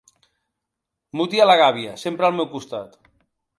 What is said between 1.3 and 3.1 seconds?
i a la gàbia, sempre al meu costat.